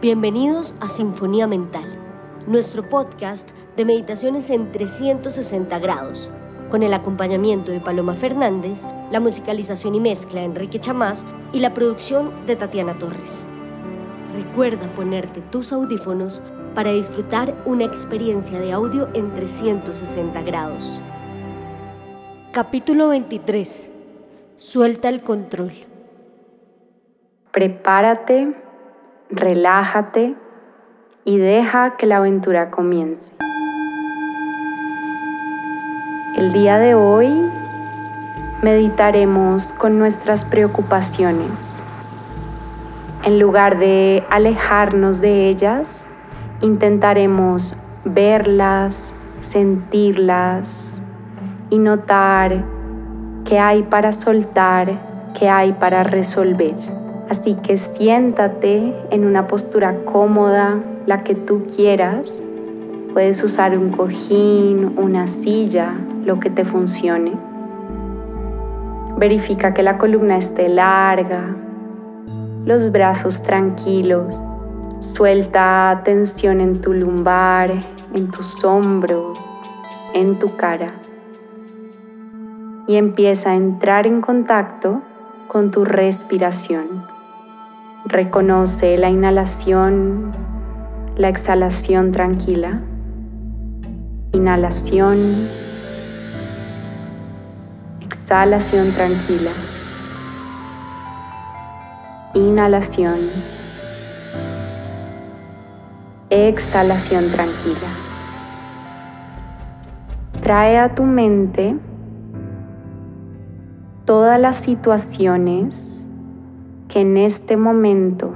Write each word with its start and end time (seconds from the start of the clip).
Bienvenidos 0.00 0.74
a 0.80 0.88
Sinfonía 0.88 1.46
Mental, 1.46 1.84
nuestro 2.46 2.88
podcast 2.88 3.50
de 3.76 3.84
meditaciones 3.84 4.48
en 4.48 4.72
360 4.72 5.78
grados, 5.78 6.30
con 6.70 6.82
el 6.82 6.94
acompañamiento 6.94 7.70
de 7.70 7.80
Paloma 7.80 8.14
Fernández, 8.14 8.84
la 9.10 9.20
musicalización 9.20 9.94
y 9.94 10.00
mezcla 10.00 10.40
de 10.40 10.46
Enrique 10.46 10.80
Chamás 10.80 11.26
y 11.52 11.58
la 11.58 11.74
producción 11.74 12.46
de 12.46 12.56
Tatiana 12.56 12.96
Torres. 12.96 13.44
Recuerda 14.32 14.90
ponerte 14.94 15.42
tus 15.42 15.70
audífonos 15.70 16.40
para 16.74 16.92
disfrutar 16.92 17.54
una 17.66 17.84
experiencia 17.84 18.58
de 18.58 18.72
audio 18.72 19.10
en 19.12 19.34
360 19.34 20.40
grados. 20.40 20.98
Capítulo 22.52 23.08
23. 23.08 23.90
Suelta 24.56 25.10
el 25.10 25.20
control. 25.20 25.72
Prepárate 27.52 28.69
relájate 29.30 30.34
y 31.24 31.38
deja 31.38 31.96
que 31.96 32.06
la 32.06 32.16
aventura 32.16 32.70
comience. 32.70 33.32
El 36.36 36.52
día 36.52 36.78
de 36.78 36.94
hoy 36.94 37.28
meditaremos 38.62 39.72
con 39.74 39.98
nuestras 39.98 40.44
preocupaciones. 40.44 41.82
En 43.24 43.38
lugar 43.38 43.78
de 43.78 44.24
alejarnos 44.30 45.20
de 45.20 45.48
ellas, 45.48 46.06
intentaremos 46.60 47.76
verlas, 48.04 49.12
sentirlas 49.40 51.00
y 51.68 51.78
notar 51.78 52.64
qué 53.44 53.58
hay 53.58 53.82
para 53.82 54.12
soltar, 54.12 54.90
qué 55.38 55.48
hay 55.48 55.72
para 55.72 56.02
resolver. 56.02 56.99
Así 57.30 57.54
que 57.54 57.78
siéntate 57.78 58.92
en 59.10 59.24
una 59.24 59.46
postura 59.46 59.94
cómoda, 60.04 60.80
la 61.06 61.22
que 61.22 61.36
tú 61.36 61.64
quieras. 61.72 62.32
Puedes 63.12 63.44
usar 63.44 63.78
un 63.78 63.90
cojín, 63.90 64.98
una 64.98 65.28
silla, 65.28 65.94
lo 66.24 66.40
que 66.40 66.50
te 66.50 66.64
funcione. 66.64 67.34
Verifica 69.16 69.72
que 69.72 69.84
la 69.84 69.96
columna 69.96 70.38
esté 70.38 70.68
larga, 70.68 71.54
los 72.64 72.90
brazos 72.90 73.44
tranquilos. 73.44 74.34
Suelta 74.98 76.02
tensión 76.04 76.60
en 76.60 76.80
tu 76.80 76.92
lumbar, 76.92 77.70
en 78.12 78.28
tus 78.28 78.64
hombros, 78.64 79.38
en 80.14 80.36
tu 80.40 80.56
cara. 80.56 80.94
Y 82.88 82.96
empieza 82.96 83.52
a 83.52 83.54
entrar 83.54 84.08
en 84.08 84.20
contacto 84.20 85.00
con 85.46 85.70
tu 85.70 85.84
respiración. 85.84 87.19
Reconoce 88.10 88.98
la 88.98 89.08
inhalación, 89.08 90.32
la 91.16 91.28
exhalación 91.28 92.10
tranquila. 92.10 92.80
Inhalación, 94.32 95.46
exhalación 98.00 98.90
tranquila. 98.94 99.52
Inhalación, 102.34 103.30
exhalación 106.30 107.30
tranquila. 107.30 107.90
Trae 110.42 110.78
a 110.78 110.96
tu 110.96 111.04
mente 111.04 111.76
todas 114.04 114.40
las 114.40 114.56
situaciones 114.56 115.99
en 117.00 117.16
este 117.16 117.56
momento 117.56 118.30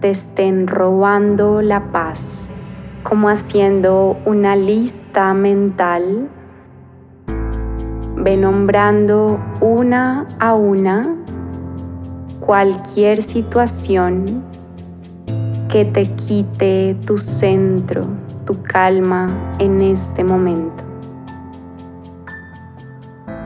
te 0.00 0.10
estén 0.10 0.66
robando 0.66 1.62
la 1.62 1.92
paz, 1.92 2.48
como 3.04 3.28
haciendo 3.28 4.16
una 4.26 4.56
lista 4.56 5.32
mental. 5.32 6.28
Ve 8.16 8.36
nombrando 8.36 9.38
una 9.60 10.26
a 10.40 10.54
una 10.54 11.14
cualquier 12.40 13.22
situación 13.22 14.42
que 15.68 15.84
te 15.84 16.10
quite 16.16 16.96
tu 17.06 17.16
centro, 17.16 18.02
tu 18.44 18.60
calma 18.62 19.28
en 19.60 19.80
este 19.80 20.24
momento. 20.24 20.82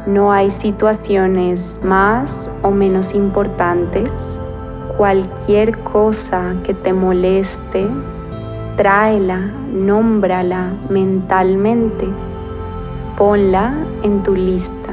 No 0.06 0.33
hay 0.33 0.50
situaciones 0.50 1.81
más 1.84 2.50
o 2.62 2.71
menos 2.71 3.15
importantes. 3.15 4.38
Cualquier 4.99 5.79
cosa 5.85 6.57
que 6.65 6.75
te 6.75 6.93
moleste, 6.93 7.87
tráela, 8.77 9.39
nómbrala 9.73 10.73
mentalmente, 10.91 12.09
ponla 13.17 13.75
en 14.03 14.25
tu 14.25 14.35
lista. 14.35 14.93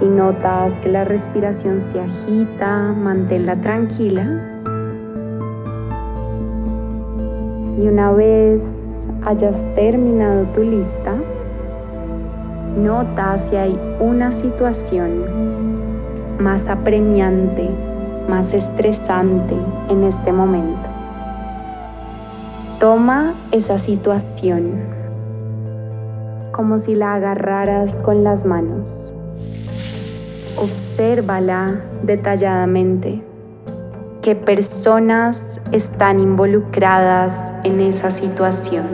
Si 0.00 0.04
notas 0.04 0.76
que 0.78 0.88
la 0.88 1.04
respiración 1.04 1.80
se 1.80 2.00
agita, 2.00 2.92
manténla 2.92 3.54
tranquila 3.60 4.52
Y 7.78 7.88
una 7.88 8.12
vez 8.12 8.81
hayas 9.24 9.62
terminado 9.74 10.44
tu 10.54 10.62
lista, 10.62 11.14
nota 12.76 13.38
si 13.38 13.56
hay 13.56 13.78
una 14.00 14.32
situación 14.32 15.24
más 16.38 16.68
apremiante, 16.68 17.68
más 18.28 18.52
estresante 18.52 19.54
en 19.88 20.04
este 20.04 20.32
momento. 20.32 20.88
Toma 22.80 23.34
esa 23.52 23.78
situación 23.78 24.72
como 26.50 26.78
si 26.78 26.94
la 26.94 27.14
agarraras 27.14 27.94
con 27.96 28.24
las 28.24 28.44
manos. 28.44 28.88
Obsérvala 30.56 31.80
detalladamente 32.02 33.22
qué 34.22 34.36
personas 34.36 35.60
están 35.72 36.20
involucradas 36.20 37.52
en 37.64 37.80
esa 37.80 38.12
situación. 38.12 38.86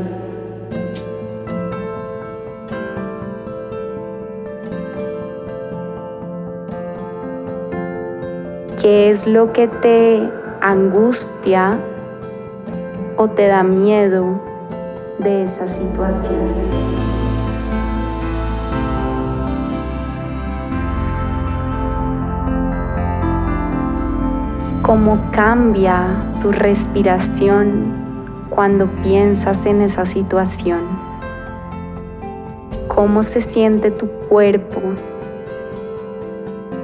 ¿Qué 8.81 9.11
es 9.11 9.27
lo 9.27 9.53
que 9.53 9.69
te 9.69 10.27
angustia 10.63 11.79
o 13.17 13.29
te 13.29 13.49
da 13.49 13.63
miedo 13.63 14.41
de 15.19 15.43
esa 15.43 15.69
situación? 15.69 17.18
Cómo 24.89 25.21
cambia 25.33 26.17
tu 26.41 26.51
respiración 26.51 27.93
cuando 28.49 28.87
piensas 29.03 29.67
en 29.67 29.83
esa 29.83 30.07
situación, 30.07 30.81
cómo 32.89 33.23
se 33.23 33.43
siente 33.43 33.91
tu 33.91 34.07
cuerpo. 34.31 34.81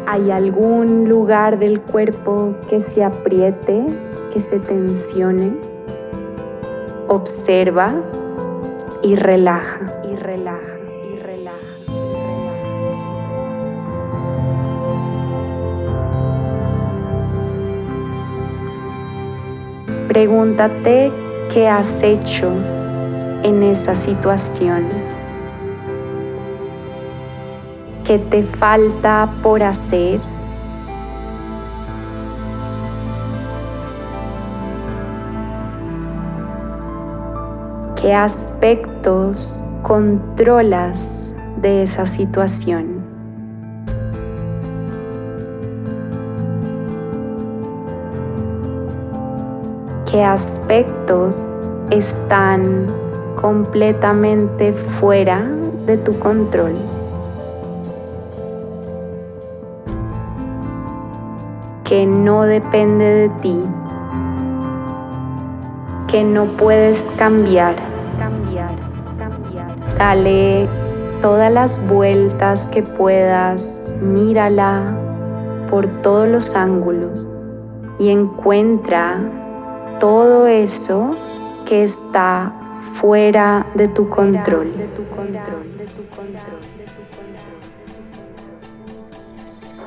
¿Hay 0.06 0.30
algún 0.30 1.08
lugar 1.08 1.58
del 1.58 1.80
cuerpo 1.80 2.54
que 2.68 2.82
se 2.82 3.02
apriete, 3.02 3.86
que 4.34 4.40
se 4.42 4.60
tensione? 4.60 5.54
Observa 7.08 7.90
y 9.02 9.16
relaja. 9.16 9.80
Pregúntate 20.14 21.10
qué 21.52 21.66
has 21.66 22.00
hecho 22.00 22.52
en 23.42 23.64
esa 23.64 23.96
situación. 23.96 24.86
¿Qué 28.04 28.20
te 28.20 28.44
falta 28.44 29.28
por 29.42 29.60
hacer? 29.60 30.20
¿Qué 38.00 38.14
aspectos 38.14 39.58
controlas 39.82 41.34
de 41.60 41.82
esa 41.82 42.06
situación? 42.06 43.03
qué 50.14 50.22
aspectos 50.22 51.42
están 51.90 52.86
completamente 53.40 54.72
fuera 54.72 55.42
de 55.86 55.98
tu 55.98 56.16
control. 56.20 56.74
que 61.82 62.06
no 62.06 62.42
depende 62.42 63.04
de 63.04 63.28
ti, 63.42 63.60
que 66.08 66.24
no 66.24 66.44
puedes 66.46 67.04
cambiar. 67.18 67.74
Dale 69.98 70.66
todas 71.20 71.52
las 71.52 71.86
vueltas 71.88 72.66
que 72.68 72.82
puedas, 72.82 73.92
mírala 74.00 74.80
por 75.70 75.86
todos 76.02 76.26
los 76.26 76.54
ángulos 76.54 77.28
y 77.98 78.08
encuentra 78.08 79.18
todo 80.04 80.46
eso 80.46 81.16
que 81.64 81.82
está 81.82 82.52
fuera 83.00 83.66
de 83.74 83.88
tu 83.88 84.06
control. 84.10 84.70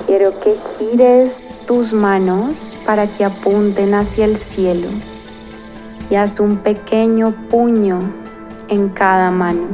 Quiero 0.07 0.31
que 0.39 0.57
gires 0.79 1.33
tus 1.67 1.93
manos 1.93 2.75
para 2.83 3.05
que 3.05 3.25
apunten 3.25 3.93
hacia 3.93 4.25
el 4.25 4.37
cielo 4.37 4.87
y 6.09 6.15
haz 6.15 6.39
un 6.39 6.57
pequeño 6.57 7.35
puño 7.51 7.99
en 8.69 8.89
cada 8.89 9.29
mano. 9.29 9.67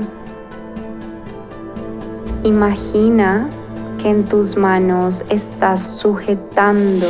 Imagina 2.44 3.50
que 3.98 4.10
en 4.10 4.26
tus 4.26 4.58
manos 4.58 5.24
estás 5.30 5.84
sujetando 5.84 7.08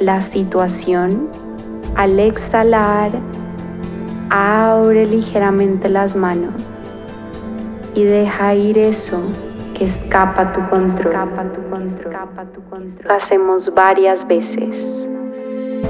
la 0.00 0.22
situación. 0.22 1.49
Al 1.96 2.18
exhalar, 2.18 3.10
abre 4.30 5.06
ligeramente 5.06 5.88
las 5.88 6.16
manos 6.16 6.54
y 7.94 8.04
deja 8.04 8.54
ir 8.54 8.78
eso 8.78 9.20
que 9.76 9.84
escapa 9.84 10.52
tu 10.52 10.60
control. 10.70 11.12
Lo 13.04 13.14
hacemos 13.14 13.74
varias 13.74 14.26
veces. 14.26 14.76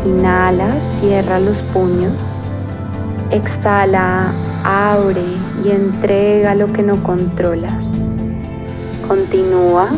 Inhala, 0.04 0.68
cierra 0.98 1.38
los 1.38 1.60
puños. 1.62 2.12
Exhala, 3.30 4.32
abre 4.64 5.22
y 5.64 5.70
entrega 5.70 6.54
lo 6.54 6.66
que 6.68 6.82
no 6.82 7.02
controlas. 7.02 7.84
Continúa. 9.06 9.88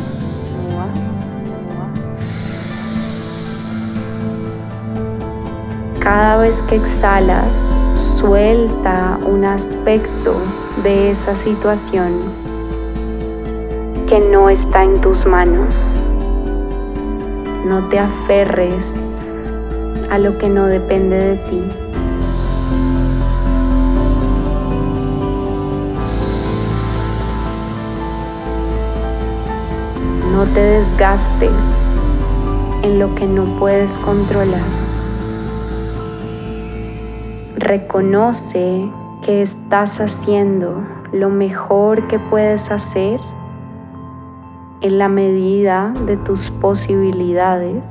Cada 6.02 6.38
vez 6.38 6.60
que 6.62 6.74
exhalas, 6.74 7.76
suelta 7.94 9.20
un 9.24 9.44
aspecto 9.44 10.34
de 10.82 11.12
esa 11.12 11.36
situación 11.36 12.18
que 14.08 14.18
no 14.18 14.48
está 14.48 14.82
en 14.82 15.00
tus 15.00 15.24
manos. 15.26 15.76
No 17.64 17.88
te 17.88 18.00
aferres 18.00 18.92
a 20.10 20.18
lo 20.18 20.36
que 20.38 20.48
no 20.48 20.66
depende 20.66 21.16
de 21.16 21.36
ti. 21.36 21.62
No 30.32 30.46
te 30.46 30.60
desgastes 30.60 31.52
en 32.82 32.98
lo 32.98 33.14
que 33.14 33.24
no 33.24 33.44
puedes 33.60 33.96
controlar. 33.98 34.91
Reconoce 37.62 38.90
que 39.24 39.40
estás 39.40 40.00
haciendo 40.00 40.82
lo 41.12 41.28
mejor 41.30 42.08
que 42.08 42.18
puedes 42.18 42.72
hacer 42.72 43.20
en 44.80 44.98
la 44.98 45.08
medida 45.08 45.94
de 46.04 46.16
tus 46.16 46.50
posibilidades, 46.50 47.84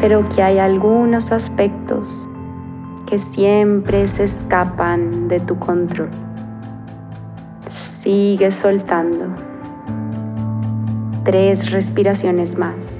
pero 0.00 0.28
que 0.30 0.42
hay 0.42 0.58
algunos 0.58 1.30
aspectos 1.30 2.28
que 3.06 3.20
siempre 3.20 4.08
se 4.08 4.24
escapan 4.24 5.28
de 5.28 5.38
tu 5.38 5.56
control. 5.56 6.10
Sigue 7.68 8.50
soltando 8.50 9.26
tres 11.22 11.70
respiraciones 11.70 12.58
más. 12.58 12.93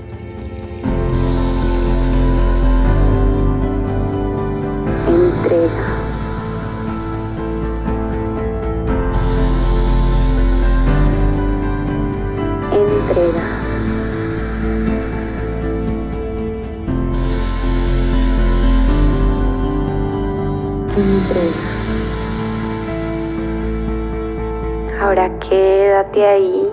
Quédate 25.74 26.24
ahí 26.24 26.72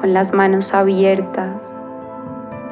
con 0.00 0.12
las 0.12 0.34
manos 0.34 0.74
abiertas, 0.74 1.72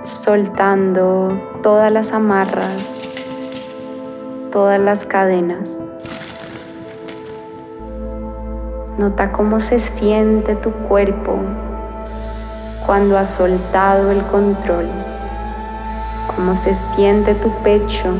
soltando 0.02 1.28
todas 1.62 1.92
las 1.92 2.10
amarras, 2.10 3.14
todas 4.50 4.80
las 4.80 5.04
cadenas. 5.04 5.84
Nota 8.98 9.30
cómo 9.30 9.60
se 9.60 9.78
siente 9.78 10.56
tu 10.56 10.72
cuerpo 10.88 11.36
cuando 12.86 13.16
has 13.18 13.34
soltado 13.34 14.10
el 14.10 14.26
control, 14.26 14.88
cómo 16.34 16.56
se 16.56 16.74
siente 16.74 17.36
tu 17.36 17.52
pecho, 17.62 18.14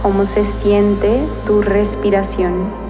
cómo 0.00 0.24
se 0.24 0.44
siente 0.44 1.26
tu 1.44 1.60
respiración. 1.60 2.81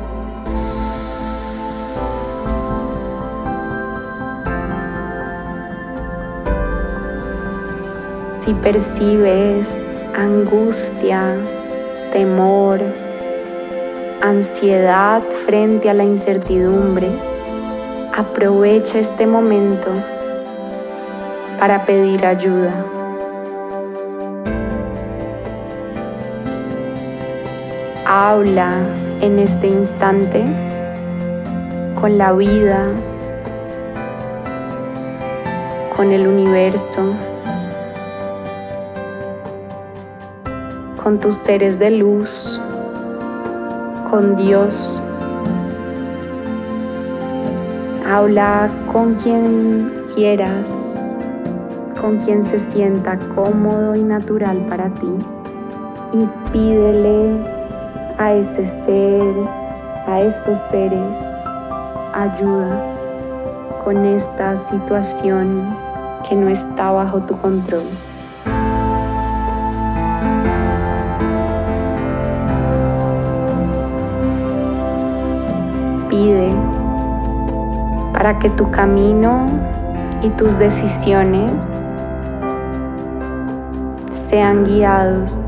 Si 8.52 8.58
percibes 8.58 9.66
angustia, 10.14 11.38
temor, 12.12 12.80
ansiedad 14.20 15.22
frente 15.46 15.88
a 15.88 15.94
la 15.94 16.04
incertidumbre, 16.04 17.08
aprovecha 18.14 18.98
este 18.98 19.26
momento 19.26 19.88
para 21.58 21.86
pedir 21.86 22.26
ayuda. 22.26 22.74
Habla 28.04 28.80
en 29.22 29.38
este 29.38 29.68
instante 29.68 30.44
con 31.98 32.18
la 32.18 32.34
vida, 32.34 32.88
con 35.96 36.12
el 36.12 36.26
universo, 36.26 37.14
con 41.02 41.18
tus 41.18 41.34
seres 41.36 41.78
de 41.78 41.90
luz, 41.90 42.60
con 44.10 44.36
Dios. 44.36 45.02
Habla 48.08 48.70
con 48.92 49.14
quien 49.14 49.92
quieras, 50.14 50.70
con 52.00 52.18
quien 52.18 52.44
se 52.44 52.58
sienta 52.60 53.18
cómodo 53.34 53.94
y 53.96 54.02
natural 54.02 54.58
para 54.68 54.88
ti 54.90 55.08
y 56.12 56.28
pídele 56.52 57.38
a 58.18 58.34
ese 58.34 58.66
ser, 58.66 59.34
a 60.06 60.20
estos 60.20 60.58
seres, 60.70 61.16
ayuda 62.12 62.80
con 63.84 64.04
esta 64.04 64.56
situación 64.56 65.74
que 66.28 66.36
no 66.36 66.48
está 66.48 66.90
bajo 66.92 67.20
tu 67.22 67.36
control. 67.38 67.86
Para 78.12 78.38
que 78.38 78.50
tu 78.50 78.70
camino 78.70 79.46
y 80.22 80.28
tus 80.30 80.58
decisiones 80.58 81.52
sean 84.12 84.64
guiados. 84.64 85.38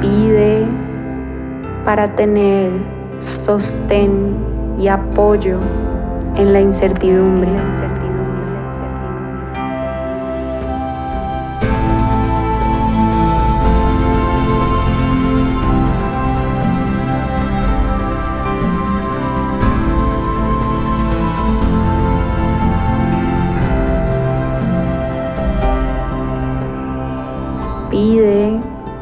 Pide 0.00 0.66
para 1.84 2.14
tener 2.16 2.70
sostén 3.20 4.34
y 4.78 4.88
apoyo 4.88 5.58
en 6.36 6.52
la 6.52 6.60
incertidumbre. 6.60 7.50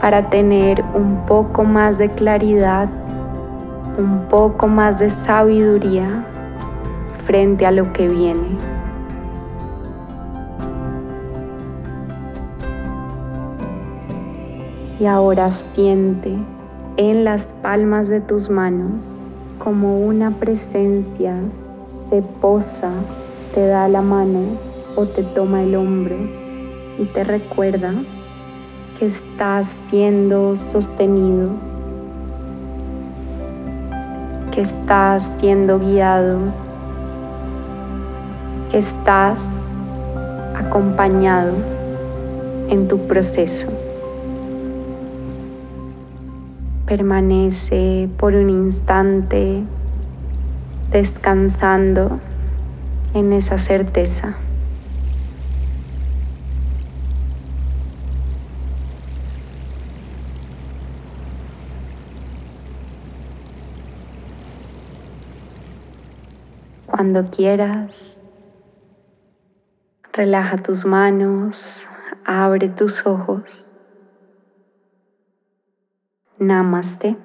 Para 0.06 0.30
tener 0.30 0.84
un 0.94 1.26
poco 1.26 1.64
más 1.64 1.98
de 1.98 2.08
claridad, 2.08 2.88
un 3.98 4.28
poco 4.30 4.68
más 4.68 5.00
de 5.00 5.10
sabiduría 5.10 6.24
frente 7.24 7.66
a 7.66 7.72
lo 7.72 7.92
que 7.92 8.06
viene. 8.06 8.56
Y 15.00 15.06
ahora 15.06 15.50
siente 15.50 16.36
en 16.96 17.24
las 17.24 17.46
palmas 17.60 18.06
de 18.06 18.20
tus 18.20 18.48
manos 18.48 19.04
como 19.58 19.98
una 20.06 20.30
presencia 20.30 21.34
se 22.08 22.22
posa, 22.22 22.92
te 23.56 23.66
da 23.66 23.88
la 23.88 24.02
mano 24.02 24.56
o 24.94 25.04
te 25.04 25.24
toma 25.24 25.64
el 25.64 25.74
hombro 25.74 26.14
y 26.96 27.06
te 27.06 27.24
recuerda 27.24 27.92
que 28.98 29.06
estás 29.06 29.74
siendo 29.90 30.56
sostenido, 30.56 31.50
que 34.52 34.62
estás 34.62 35.30
siendo 35.38 35.78
guiado, 35.78 36.38
que 38.70 38.78
estás 38.78 39.50
acompañado 40.54 41.52
en 42.70 42.88
tu 42.88 42.98
proceso. 43.06 43.68
Permanece 46.86 48.08
por 48.16 48.34
un 48.34 48.48
instante 48.48 49.62
descansando 50.90 52.18
en 53.12 53.34
esa 53.34 53.58
certeza. 53.58 54.36
Cuando 67.06 67.30
quieras, 67.30 68.20
relaja 70.12 70.56
tus 70.56 70.84
manos, 70.84 71.86
abre 72.24 72.68
tus 72.68 73.06
ojos. 73.06 73.70
Namaste. 76.36 77.16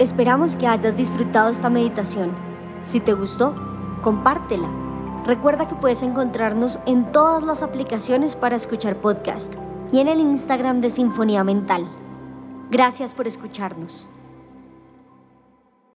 Esperamos 0.00 0.56
que 0.56 0.66
hayas 0.66 0.96
disfrutado 0.96 1.48
esta 1.48 1.70
meditación. 1.70 2.32
Si 2.82 2.98
te 2.98 3.12
gustó, 3.12 3.54
compártela. 4.02 4.68
Recuerda 5.26 5.68
que 5.68 5.76
puedes 5.76 6.02
encontrarnos 6.02 6.80
en 6.86 7.12
todas 7.12 7.44
las 7.44 7.62
aplicaciones 7.62 8.34
para 8.34 8.56
escuchar 8.56 8.96
podcast 8.96 9.54
y 9.92 10.00
en 10.00 10.08
el 10.08 10.18
Instagram 10.18 10.80
de 10.80 10.90
Sinfonía 10.90 11.44
Mental. 11.44 11.86
Gracias 12.68 13.14
por 13.14 13.28
escucharnos. 13.28 14.08